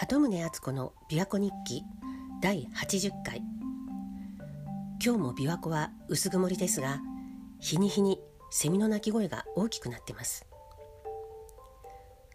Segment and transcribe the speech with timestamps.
[0.00, 1.84] 鳩宗敦子の琵琶湖日記
[2.40, 3.42] 第80回。
[4.98, 7.02] 今日も琵琶湖は薄曇りですが
[7.58, 8.18] 日に日に
[8.50, 10.46] セミの鳴き声が大きくなってます。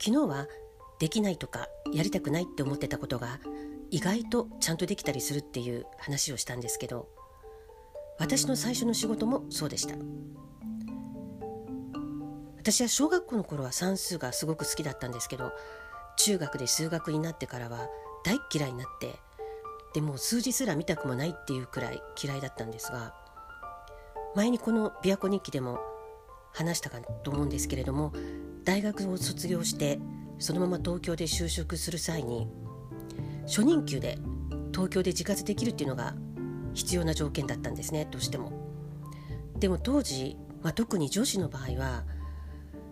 [0.00, 0.48] 昨日は
[0.98, 3.38] できないとかやりたくないって思ってたことが
[3.92, 7.10] 意外とちゃんとできたりするっていう話をしたんですけど
[8.18, 9.94] 私の最初の仕事もそうでした。
[12.58, 15.52] 私は小学校の頃は算数がすごく好きだったんですけど
[16.16, 17.88] 中学で数学になってからは
[18.24, 19.18] 大嫌いになって
[19.94, 23.14] でも数字すら見たくもないっていうくらい嫌いだったんですが
[24.34, 25.80] 前にこの「琵琶湖日記」でも
[26.52, 28.12] 話したかと思うんですけれども
[28.64, 30.00] 大学を卒業して
[30.38, 32.48] そのまま東京で就職する際に
[33.46, 34.18] 初任給で
[34.72, 36.14] 東京で自活できるっていうのが
[36.74, 38.52] 必要な条件だったんですねどうしても。
[39.58, 42.04] でも当時、まあ、特に女子の場合は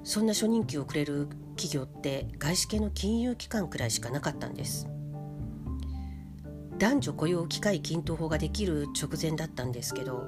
[0.04, 1.28] そんな初任給をくれる
[1.60, 4.88] 企業って外資系の金融機関くらいしかなかったんです。
[6.78, 10.24] 男女雇用機会均等法ができる直前だったんですけど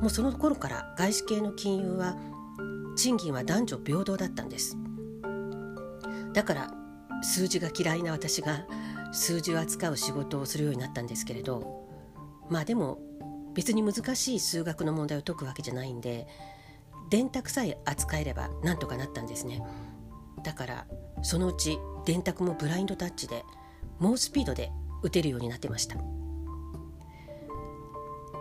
[0.00, 2.16] もうその頃から外資系の金融は
[2.96, 4.78] 賃金は男女平等だったんです。
[6.32, 6.70] だから
[7.22, 8.66] 数字が嫌いな私が
[9.12, 11.86] 数字を扱う仕事をするようになったんですけれど
[12.48, 12.98] まあでも
[13.54, 16.26] 別に難しい数学の問題を解くわけじゃないんで
[17.10, 19.62] 電卓さえ扱えればなんとかなったんですね。
[20.46, 20.86] だから
[21.22, 23.42] そのうち電卓もブラインドタッチで
[23.98, 24.70] 猛スピードで
[25.02, 25.96] 打てるようになってました。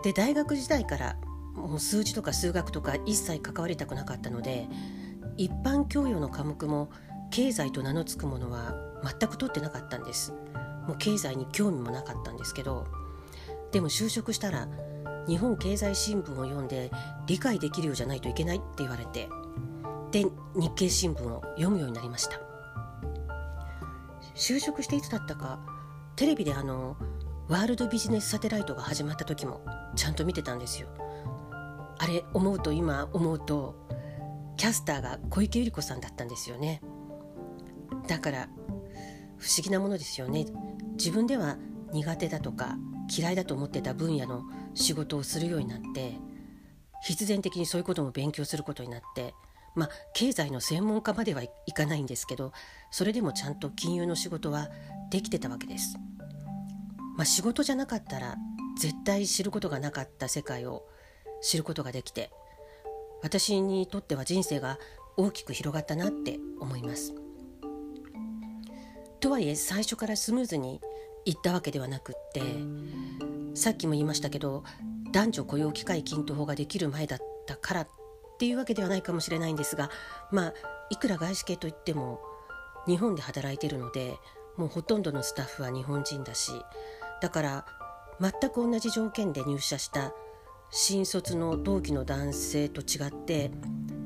[0.03, 1.17] で大学時代から
[1.55, 4.67] もう数字とか数学とか一切関わりたくなかったので
[5.35, 6.91] 一般教養の科目も
[7.31, 10.31] 経済と名の付くものは全く取ってなかったんです。
[10.87, 12.85] もう経済に興味もなかったんですけど
[13.71, 14.67] でも就職したら
[15.27, 16.91] 日本経済新聞を読んで
[17.25, 19.27] 理解できるようじゃないといけないって言われて
[20.15, 22.39] で日経新聞を読むようになりました。
[24.33, 25.59] 就職していつだったか
[26.15, 26.95] テレビであの
[27.49, 29.59] ワールドビジネスサテライトが始まった時も
[29.97, 30.87] ちゃんと見てたんですよ。
[31.97, 33.75] あれ思うと今思うと
[34.55, 36.81] キャスターが小池百合子さんだったんですよね。
[38.07, 38.47] だから
[39.37, 40.45] 不思議なものですよね。
[40.93, 41.57] 自分では
[41.91, 42.77] 苦手だとか
[43.13, 44.43] 嫌いだと思ってた分野の
[44.75, 46.13] 仕事をするようになって
[47.03, 49.35] 必然的にそういうことも勉強することになって
[49.75, 52.51] まあ経済の専門家まではいかないんですけど
[52.91, 54.69] それでもちゃんと金融の仕事は
[55.11, 55.97] できてたわけです。
[57.17, 58.35] まあ、仕事じゃなかったら
[58.77, 60.85] 絶対知ることがなかった世界を
[61.41, 62.29] 知ることができて
[63.23, 64.77] 私にとっては人生が
[65.15, 67.15] 大きく広がったなって思います。
[69.21, 70.81] とはいえ最初からスムーズに
[71.25, 72.43] いったわけではなくって
[73.55, 74.63] さっきも言いましたけど
[75.11, 77.87] 男女雇用機会均等法ができる前だったから
[78.35, 79.89] っていうわけではないかもしれないんですが
[80.31, 80.53] まあ
[80.89, 82.19] いくら外資系といっても
[82.85, 84.17] 日本で働いてるので
[84.57, 86.51] もうほとんどのスタッフは日本人だし
[87.21, 87.65] だから
[88.19, 90.13] 全く同じ条件で入社した
[90.69, 93.51] 新卒の同期の男性と違って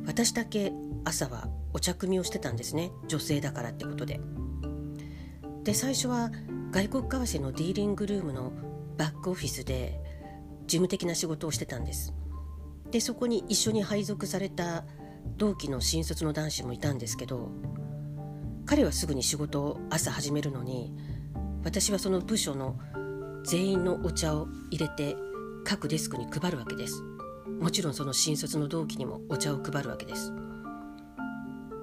[0.06, 0.72] 私だけ
[1.06, 4.20] 朝はお茶組みをしてたんですね女性だからってことで。
[5.64, 6.32] で最初は
[6.72, 8.54] 外国為替のディーリングルームの
[8.98, 10.00] バックオフィスで
[10.66, 12.14] 事務的な仕事をしてたんです
[12.92, 14.86] でそこに一緒に配属された
[15.38, 17.52] 同期の新卒の男子もいたんですけど
[18.66, 20.94] 彼はすぐに仕事を朝始めるのに
[21.64, 22.80] 私はその部署の
[23.44, 25.16] 全員のお茶を入れて
[25.64, 27.04] 各デスクに配るわけです。
[27.60, 30.32] もちろんその新卒の同期にもお茶を配るわけです。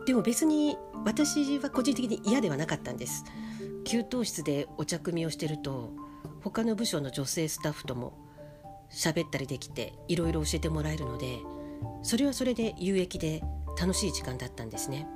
[0.06, 3.24] でも別に私は個人的に嫌ではなかったんです。
[3.84, 5.92] 給湯室でお茶組みをしてると
[6.42, 8.25] 他の部署の女性スタッフとも
[8.90, 11.38] 喋ったりできていろいろ教えてもらえるので
[12.02, 13.42] それはそれで有益で
[13.80, 15.06] 楽しい時間だったんですね。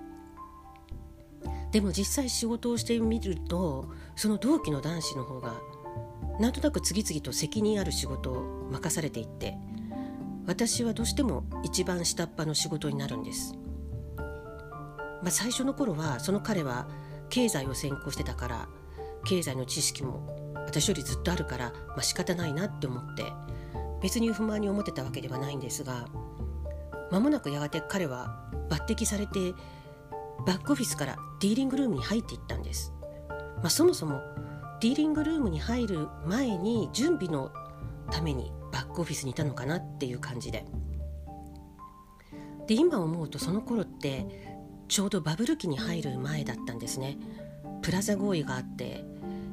[1.72, 5.60] でも実際仕事をしてみるとその同期の男子の方が
[6.41, 9.56] なんとなく次々と責任ある仕事を任されていって
[10.47, 13.54] 私はどうしても一番下っ端の仕事になるんです、
[15.22, 16.89] まあ、最初の頃はその彼は
[17.28, 18.68] 経済を専攻してたから
[19.24, 23.24] 経済の知識も私よりずっとあるから、まあ、仕方ないなって思って
[24.02, 26.06] 別に不満に思ってたわけではないんですが
[27.10, 29.52] 間もなくやがて彼は抜擢されて
[30.47, 32.92] バックオフィスからディーリングルームに入っていったんです、
[33.28, 34.20] まあ、そもそも
[34.80, 37.50] ディーリングルームに入る前に準備の
[38.10, 40.64] ためにバックオフィスにいたのかなっていう感じで。
[42.66, 44.24] で今思うとその頃って
[44.86, 47.18] ちょうどバブル期に入る前だったんですね。
[47.82, 49.04] プラザ合意があって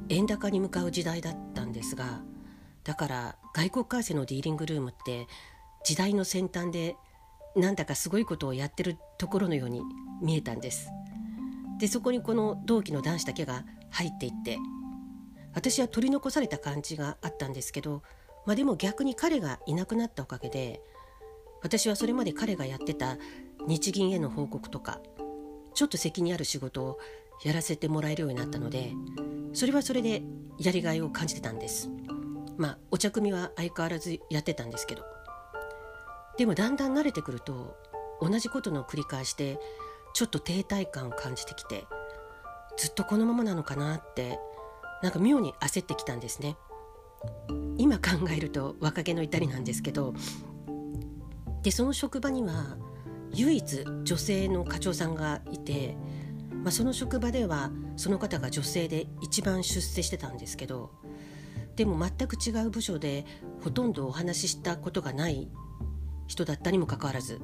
[0.10, 2.22] 円高に向かう時代だったんですが
[2.88, 5.28] だから外国為替のディーリングルームって
[5.84, 6.96] 時代の先端で
[7.54, 9.82] なんだかすごいことをやってるところのように
[10.22, 10.90] 見えたんです。
[11.80, 14.58] でそこにこの同期の男子だけが入っていって
[15.54, 18.04] 私は取り残された感じがあったんですけど、
[18.46, 20.82] まあ、でも逆に彼がいなくなったおかげで
[21.62, 23.18] 私はそれまで彼がやってた
[23.68, 25.02] 日銀への報告とか
[25.74, 27.00] ちょっと責任ある仕事を
[27.44, 28.94] やらせてもらえるようになったので
[29.54, 30.24] それはそれで
[30.58, 31.90] やりがいを感じてたんです。
[32.58, 35.04] まあお茶組は相変わらずやってたんですけど。
[36.38, 37.76] でもだんだん慣れてくると
[38.22, 39.60] 同じことの繰り返しで
[40.14, 41.86] ちょっと停滞感を感じてきて
[42.78, 44.40] ずっとこのままなのかなって
[45.02, 46.58] なんか妙に焦ってきたんですね。
[47.78, 50.14] 今考えると若気の至りなんですけど。
[51.64, 52.78] でその職場には
[53.34, 55.98] 唯一女性の課長さんがいて、
[56.64, 60.92] まあ、その職場ではその方が女性で一番出世してたんですけど
[61.78, 63.24] でも全く違う部署で
[63.64, 65.48] ほとんどお話ししたことがない
[66.26, 67.40] 人だったにもかかわらず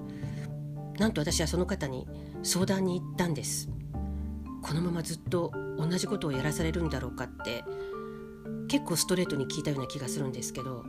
[0.98, 2.08] なんと私はその方に
[2.42, 3.70] 相談に行ったんです
[4.64, 7.64] このままずっと同じことをやらされるんだろうかって
[8.68, 10.84] 結構ストレートに聞いたような気がするんですけど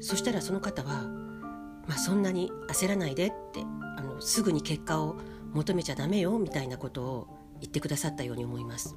[0.00, 1.04] そしたらその方は、
[1.88, 3.60] まあ、そんなに焦らないでって
[3.96, 5.16] あのすぐに結果を
[5.54, 7.28] 求めちゃダメよみたいなことを
[7.60, 8.96] 言ってくださったように思います。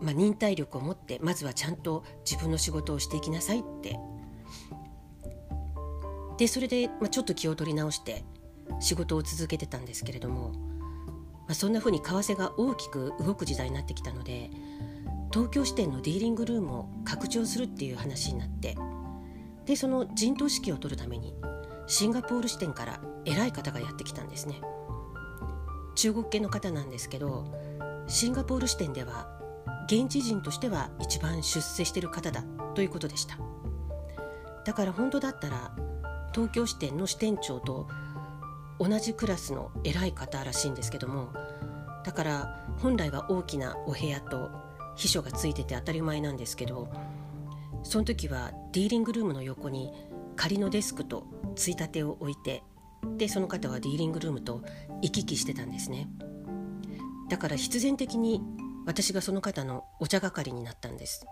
[0.00, 3.98] まあ、忍耐力を持ってまずはちゃんと自分の仕事をしていきなさいって。
[6.38, 8.24] でそれで、まあ、ちょっと気を取り直して
[8.80, 10.52] 仕事を続けてたんですけれども、
[11.40, 14.50] まあ、そんなふうに為替が大きく動く時代になってきたので
[15.30, 18.74] 東京支店のディーリングルームを拡張するっていう話になって
[19.66, 21.34] でその陣頭指揮を取るために
[21.86, 24.62] シンガポール支店から偉い方がやってきたんですね。
[25.96, 27.44] 中国系の方なんですけど
[28.06, 29.39] シンガポール支店では
[29.90, 32.44] 現地人としては一番出世してる方だ
[32.76, 33.38] ということでした。
[34.64, 35.72] だから本当だったら
[36.32, 37.88] 東京支店の支店長と
[38.78, 41.32] 同じクラスの偉い方らしいんですけども
[42.04, 44.50] だから本来は大きなお部屋と
[44.94, 46.88] 秘書がついてて当たり前なんですけど
[47.82, 49.90] その時はディーリングルームの横に
[50.36, 51.26] 仮のデスクと
[51.56, 52.62] ついたてを置いて
[53.16, 54.62] でその方はディーリングルームと
[55.02, 56.08] 行き来してたんですね。
[57.28, 58.42] だから必然的に
[58.90, 61.24] 私がその方のお茶係になったんです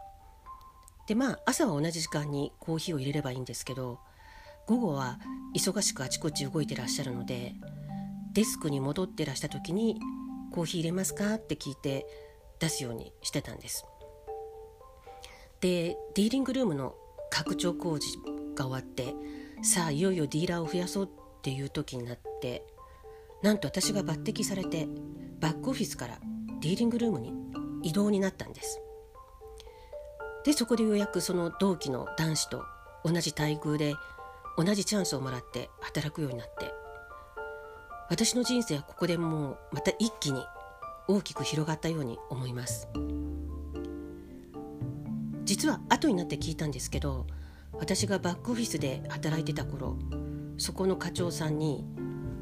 [1.08, 3.99] でまあ朝は同じ時間にコーヒーを入れればいいんですけど
[4.69, 5.19] 午後は
[5.56, 7.55] 忙しくあちこち動いてらっしゃるので
[8.32, 9.99] デスクに戻ってらした時に
[10.55, 12.06] 「コーヒー入れますか?」って聞いて
[12.60, 13.84] 出すようにしてたんです
[15.60, 16.94] でディーリングルームの
[17.28, 18.06] 拡張工事
[18.55, 19.16] が終わって
[19.62, 21.08] さあいよいよディーラーを増やそうっ
[21.43, 22.64] ていう時になって
[23.43, 24.87] なんと私が抜擢されて
[25.40, 26.20] バックオフィスから
[26.60, 27.32] ディーリングルームに
[27.88, 28.82] 移動になったんです。
[30.44, 32.64] でそこでようやくその同期の男子と
[33.02, 33.94] 同じ待遇で
[34.58, 36.73] 同じチャンスをもらって働くようになって
[38.11, 40.44] 私の人生はここでもうまた一気に
[41.06, 42.88] 大きく広がったように思います。
[45.44, 47.26] 実は後になって聞いたんですけど
[47.73, 49.96] 私がバックオフィスで働いてた頃
[50.58, 51.87] そこの課長さんに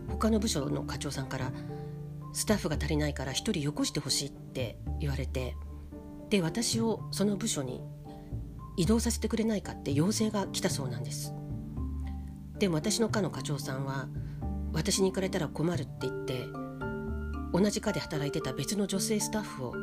[0.08, 1.52] 他の部署の課長さんから
[2.36, 5.56] スタッフが足りないから一人よこしてほしいって言われて
[6.28, 7.82] で私をその部署に
[8.76, 11.32] 移動させてくれないかって要請が来たそうなんです。
[12.58, 14.08] でも私の課の課長さんは
[14.74, 16.46] 私に行かれたら困るって言って
[17.54, 19.74] 同じ課で働いてた別の女性スタッフを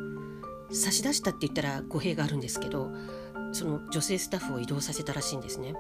[0.71, 2.91] 差し出したって言ったら語弊があるんですけど
[3.51, 5.73] その女性スタッフを移動させたらしいんですね。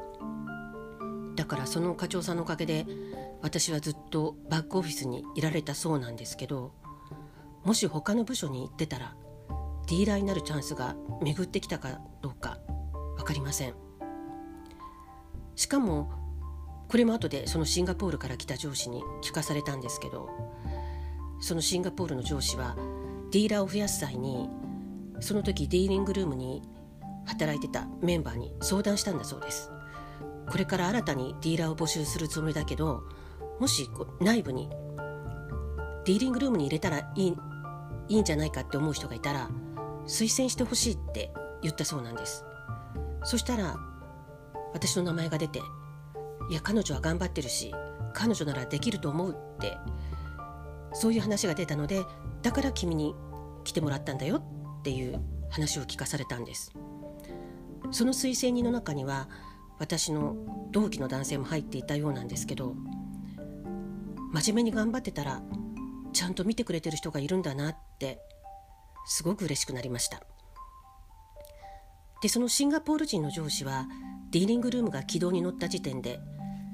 [1.35, 2.87] だからその課長さんのおかげで
[3.43, 6.73] 私はずっとバックオフィスにいられたそうなんですけど
[7.63, 9.15] もし他の部署に行ってたら
[9.87, 12.57] ディーラーになるチャンスが巡ってきたかどうか
[13.17, 13.75] 分かりません。
[15.55, 16.11] しかも
[16.87, 20.29] これも後でそのシンガポールから来た上司に聞かされたんですけど
[21.39, 22.75] そのシンガポールの上司は
[23.31, 24.49] ディーラーを増やす際に
[25.19, 26.61] その時ディーリングルームに
[27.25, 29.69] 働いてたメンバーに相談したんだそうです。
[30.49, 33.03] これから新たにディーラーを募集するつもりだけど
[33.59, 34.69] もし内部に
[36.05, 37.33] ディーリングルームに入れたらいい
[38.09, 39.49] いいんじゃないかって思う人がいたら
[40.05, 41.31] 推薦してほしいって
[41.61, 42.43] 言ったそうなんです。
[43.23, 43.77] そしたら
[44.73, 45.59] 私の名前が出て
[46.49, 47.73] いや彼女は頑張ってるし
[48.13, 49.77] 彼女ならできると思うって
[50.93, 52.03] そういう話が出たので
[52.41, 53.15] だから君に
[53.63, 54.43] 来てもらったんだよ
[54.79, 56.73] っていう話を聞かされたんです。
[57.91, 59.29] その推薦人の中には
[59.79, 60.35] 私の
[60.71, 62.75] 同期の男性も入っていたようなんですけど
[64.33, 65.41] 真面目に頑張ってたら
[66.11, 68.19] ちゃんと見てくれてる人がいるんだなって
[69.05, 70.21] すごく嬉しくなりました。
[72.21, 73.85] でそのシンガポール人の上司は
[74.31, 76.19] ディーリングルームが軌道に乗った時点で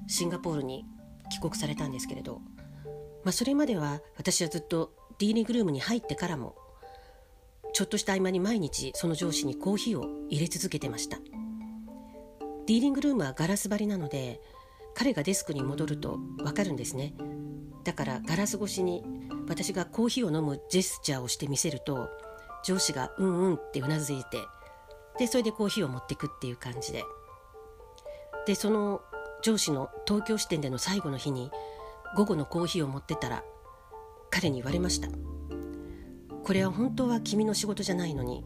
[0.08, 0.86] シンガポールに
[1.32, 2.40] 帰国されたんですけれど、
[3.24, 6.56] まあ、それまでは私はずっとディーリングルームに入ってからも
[7.74, 11.18] ちょっとした合間に毎日その上司にコーヒーを入れ続けてました。
[12.68, 14.40] ディーリングルームはガラス張りなので
[14.94, 17.14] 彼がデスクに戻ると分かるんですね。
[17.84, 19.04] だからガラス越しに
[19.48, 22.10] 私がコーヒーを飲むジェスチャーをしてみせると
[22.64, 24.38] 上司がうんうんってうなずいて
[25.18, 27.04] でそれでコーヒーを持ってくっていう感じで。
[28.46, 29.02] でその
[29.42, 31.52] 上司の東京支店での最後の日に
[32.16, 33.44] 午後のコーヒーを持ってたら
[34.32, 35.08] 彼に言われました。
[36.44, 38.44] これは本当は君の仕事じゃないのに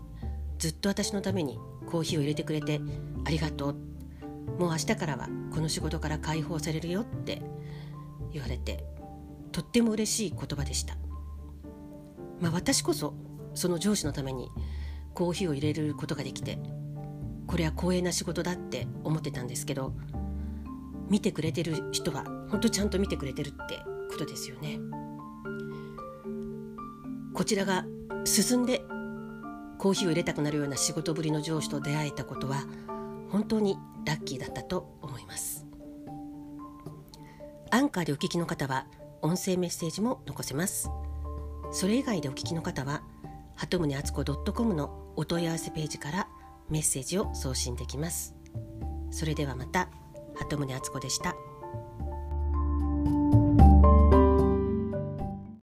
[0.58, 1.58] ずっと私のために
[1.90, 2.82] コーヒーを入れてくれて
[3.26, 3.93] ありがとうって
[4.60, 7.42] もう明日からはこの仕事から解放されるよって
[8.32, 8.84] 言われて
[9.52, 10.96] とっても嬉しい言葉でした。
[12.40, 13.14] まあ私こそ
[13.54, 14.50] その上司のために
[15.14, 16.60] コーヒーを入れることができて
[17.46, 19.94] これは光栄な仕事だって思ってたんですけど
[21.10, 23.78] 見てくれてる人は本当ちゃんと見てくれてるって
[24.10, 24.80] ことですよね。
[27.34, 27.86] こちらが
[28.26, 28.82] 進んで
[29.80, 32.64] コーヒーを入れたくなるような仕事ぶりの上司と出会えたことは
[33.34, 35.66] 本当にラッキーだったと思います。
[37.72, 38.86] アンカーでお聞きの方は
[39.24, 40.92] 音声メッセージも残せます。
[41.72, 43.02] それ以外でお聞きの方は
[43.56, 46.28] 鳩宗敦子 .com のお問い合わせページから
[46.70, 48.36] メッセージを送信できます。
[49.10, 49.90] それではまた
[50.36, 51.36] 鳩宗敦子でした。